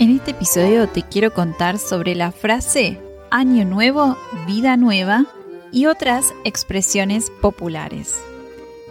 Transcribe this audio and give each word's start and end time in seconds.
En 0.00 0.10
este 0.10 0.32
episodio 0.32 0.88
te 0.88 1.02
quiero 1.02 1.32
contar 1.32 1.78
sobre 1.78 2.16
la 2.16 2.32
frase 2.32 3.00
Año 3.30 3.64
Nuevo, 3.64 4.18
Vida 4.44 4.76
Nueva 4.76 5.24
y 5.70 5.86
otras 5.86 6.34
expresiones 6.42 7.30
populares. 7.40 8.20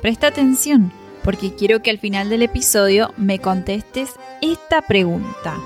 Presta 0.01 0.27
atención 0.27 0.93
porque 1.21 1.53
quiero 1.55 1.81
que 1.81 1.89
al 1.89 1.99
final 1.99 2.29
del 2.29 2.41
episodio 2.41 3.13
me 3.17 3.39
contestes 3.39 4.11
esta 4.41 4.81
pregunta. 4.81 5.57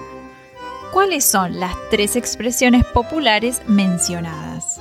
¿Cuáles 0.92 1.24
son 1.24 1.60
las 1.60 1.76
tres 1.92 2.16
expresiones 2.16 2.84
populares 2.86 3.62
mencionadas? 3.68 4.80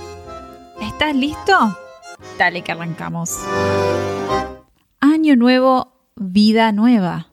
¿Estás 0.81 1.15
listo? 1.15 1.77
Dale 2.39 2.63
que 2.63 2.71
arrancamos. 2.71 3.37
Año 5.01 5.35
Nuevo, 5.35 5.93
Vida 6.15 6.71
Nueva. 6.71 7.27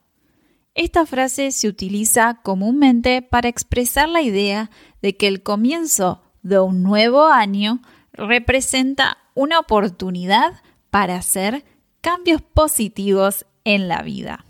Esta 0.75 1.07
frase 1.07 1.53
se 1.53 1.69
utiliza 1.69 2.41
comúnmente 2.43 3.23
para 3.23 3.49
expresar 3.49 4.09
la 4.09 4.23
idea 4.23 4.71
de 5.03 5.17
que 5.17 5.29
el 5.29 5.43
comienzo 5.43 6.23
de 6.43 6.59
un 6.59 6.83
nuevo 6.83 7.27
año 7.27 7.81
representa 8.13 9.19
una 9.35 9.61
oportunidad 9.61 10.63
para 10.91 11.17
hacer 11.17 11.65
cambios 12.01 12.43
positivos 12.43 13.47
en 13.65 13.87
la 13.87 14.03
vida. 14.03 14.47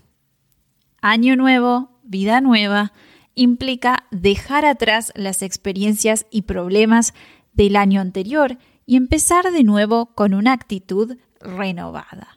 Año 0.99 1.35
nuevo, 1.35 1.99
vida 2.03 2.41
nueva, 2.41 2.91
implica 3.35 4.07
dejar 4.09 4.65
atrás 4.65 5.11
las 5.15 5.43
experiencias 5.43 6.25
y 6.31 6.43
problemas 6.43 7.13
del 7.53 7.75
año 7.75 8.01
anterior 8.01 8.57
y 8.87 8.95
empezar 8.95 9.51
de 9.51 9.63
nuevo 9.63 10.07
con 10.15 10.33
una 10.33 10.53
actitud 10.53 11.17
renovada. 11.39 12.34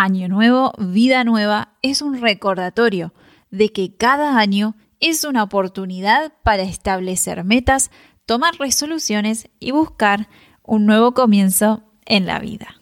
Año 0.00 0.28
Nuevo, 0.28 0.74
Vida 0.78 1.24
Nueva 1.24 1.74
es 1.82 2.02
un 2.02 2.20
recordatorio 2.20 3.12
de 3.50 3.72
que 3.72 3.96
cada 3.96 4.38
año 4.38 4.76
es 5.00 5.24
una 5.24 5.42
oportunidad 5.42 6.32
para 6.44 6.62
establecer 6.62 7.42
metas, 7.42 7.90
tomar 8.24 8.54
resoluciones 8.60 9.48
y 9.58 9.72
buscar 9.72 10.28
un 10.62 10.86
nuevo 10.86 11.14
comienzo 11.14 11.82
en 12.06 12.26
la 12.26 12.38
vida. 12.38 12.80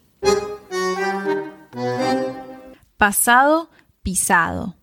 Pasado 2.99 3.71
pisado. 4.03 4.77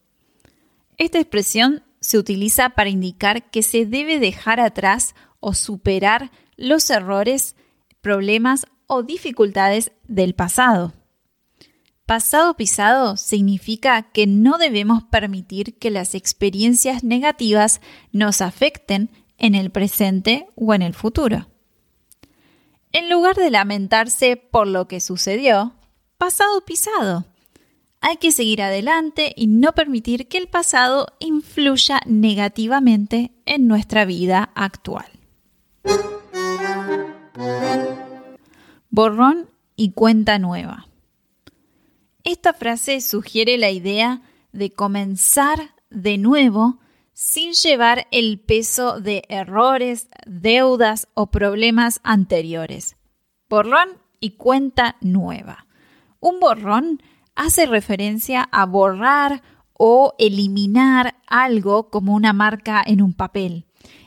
Esta 0.97 1.19
expresión 1.19 1.83
se 1.99 2.17
utiliza 2.17 2.69
para 2.69 2.89
indicar 2.89 3.51
que 3.51 3.61
se 3.61 3.85
debe 3.85 4.17
dejar 4.17 4.59
atrás 4.59 5.13
o 5.39 5.53
superar 5.53 6.31
los 6.57 6.89
errores, 6.89 7.55
problemas 8.01 8.65
o 8.87 9.03
dificultades 9.03 9.91
del 10.07 10.33
pasado. 10.33 10.93
Pasado 12.13 12.53
pisado 12.53 13.17
significa 13.17 14.03
que 14.03 14.27
no 14.27 14.59
debemos 14.59 15.01
permitir 15.01 15.79
que 15.79 15.89
las 15.89 16.13
experiencias 16.13 17.03
negativas 17.03 17.81
nos 18.11 18.41
afecten 18.41 19.09
en 19.39 19.55
el 19.55 19.71
presente 19.71 20.45
o 20.53 20.75
en 20.75 20.83
el 20.83 20.93
futuro. 20.93 21.47
En 22.91 23.09
lugar 23.09 23.35
de 23.35 23.49
lamentarse 23.49 24.37
por 24.37 24.67
lo 24.67 24.87
que 24.87 25.01
sucedió, 25.01 25.73
pasado 26.19 26.63
pisado. 26.63 27.25
Hay 27.99 28.17
que 28.17 28.31
seguir 28.31 28.61
adelante 28.61 29.33
y 29.35 29.47
no 29.47 29.71
permitir 29.71 30.27
que 30.27 30.37
el 30.37 30.47
pasado 30.47 31.07
influya 31.17 31.99
negativamente 32.05 33.31
en 33.47 33.65
nuestra 33.65 34.05
vida 34.05 34.51
actual. 34.53 35.07
Borrón 38.91 39.49
y 39.75 39.93
cuenta 39.93 40.37
nueva. 40.37 40.85
Esta 42.23 42.53
frase 42.53 43.01
sugiere 43.01 43.57
la 43.57 43.69
idea 43.69 44.21
de 44.53 44.71
comenzar 44.71 45.75
de 45.89 46.17
nuevo 46.17 46.79
sin 47.11 47.51
llevar 47.51 48.07
el 48.11 48.39
peso 48.39 49.01
de 49.01 49.23
errores, 49.27 50.07
deudas 50.25 51.09
o 51.15 51.31
problemas 51.31 51.99
anteriores. 52.01 52.95
Borrón 53.49 53.89
y 54.21 54.37
cuenta 54.37 54.95
nueva. 55.01 55.67
Un 56.21 56.39
borrón 56.39 57.03
hace 57.35 57.65
referencia 57.65 58.47
a 58.53 58.65
borrar 58.67 59.43
o 59.73 60.13
eliminar 60.17 61.17
algo 61.27 61.89
como 61.89 62.13
una 62.13 62.31
marca 62.31 62.81
en 62.85 63.01
un 63.01 63.13
papel. 63.13 63.65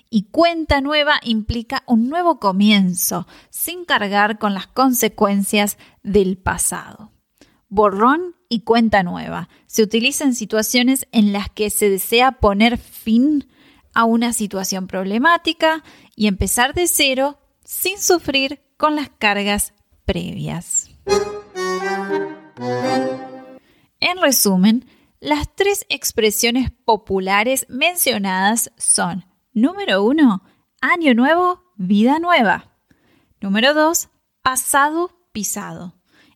Y 0.09 0.31
cuenta 0.31 0.81
nueva 0.81 1.21
implica 1.23 1.83
un 1.87 2.09
nuevo 2.09 2.41
comienzo, 2.41 3.27
sin 3.51 3.85
cargar 3.85 4.39
con 4.39 4.55
las 4.55 4.69
consecuencias 4.69 5.77
del 6.03 6.39
pasado 6.39 7.11
borrón 7.69 8.37
y 8.49 8.61
cuenta 8.61 9.03
nueva. 9.03 9.49
Se 9.67 9.83
utiliza 9.83 10.25
en 10.25 10.35
situaciones 10.35 11.07
en 11.13 11.33
las 11.33 11.51
que 11.51 11.71
se 11.71 11.91
desea 11.91 12.33
poner 12.33 12.79
fin 12.79 13.49
a 13.95 14.05
una 14.05 14.33
situación 14.33 14.87
problemática 14.87 15.83
y 16.15 16.27
empezar 16.27 16.75
de 16.75 16.87
cero 16.87 17.39
sin 17.65 17.99
sufrir 17.99 18.61
con 18.77 18.95
las 18.95 19.09
cargas 19.09 19.73
previas. 20.05 20.91
En 24.01 24.19
resumen, 24.21 24.85
las 25.21 25.55
tres 25.55 25.87
expresiones 25.89 26.71
populares 26.85 27.67
mencionadas 27.69 28.71
son, 28.77 29.25
número 29.53 30.05
uno, 30.05 30.43
año 30.81 31.15
nuevo, 31.15 31.65
vida 31.77 32.19
nueva. 32.19 32.77
Número 33.41 33.75
dos, 33.75 34.09
pasado 34.43 35.11
pisado. 35.33 35.95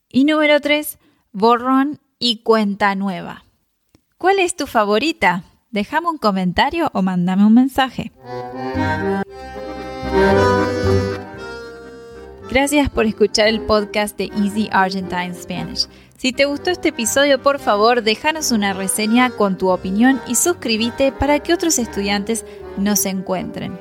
Y 0.08 0.24
número 0.24 0.60
tres, 0.60 0.98
borrón 1.32 2.00
y 2.18 2.42
cuenta 2.42 2.94
nueva. 2.94 3.44
¿Cuál 4.18 4.38
es 4.38 4.56
tu 4.56 4.66
favorita? 4.66 5.44
Déjame 5.70 6.08
un 6.08 6.18
comentario 6.18 6.90
o 6.92 7.02
mándame 7.02 7.46
un 7.46 7.54
mensaje. 7.54 8.12
Gracias 12.50 12.90
por 12.90 13.06
escuchar 13.06 13.46
el 13.46 13.60
podcast 13.60 14.18
de 14.18 14.24
Easy 14.24 14.68
Argentine 14.72 15.34
Spanish. 15.34 15.86
Si 16.18 16.32
te 16.32 16.44
gustó 16.44 16.70
este 16.70 16.88
episodio, 16.88 17.40
por 17.40 17.60
favor, 17.60 18.02
déjanos 18.02 18.50
una 18.50 18.72
reseña 18.72 19.30
con 19.30 19.56
tu 19.56 19.70
opinión 19.70 20.20
y 20.26 20.34
suscríbete 20.34 21.12
para 21.12 21.38
que 21.38 21.54
otros 21.54 21.78
estudiantes 21.78 22.44
nos 22.76 23.06
encuentren. 23.06 23.78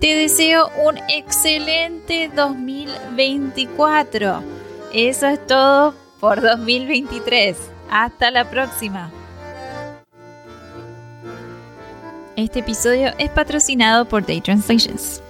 Te 0.00 0.16
deseo 0.16 0.70
un 0.84 0.96
excelente 1.08 2.30
2024. 2.34 4.42
Eso 4.92 5.26
es 5.26 5.46
todo 5.46 5.94
por 6.24 6.40
2023. 6.40 7.54
Hasta 7.90 8.30
la 8.30 8.48
próxima. 8.48 9.10
Este 12.34 12.60
episodio 12.60 13.12
es 13.18 13.28
patrocinado 13.28 14.06
por 14.06 14.24
Day 14.24 14.40
Translations. 14.40 15.23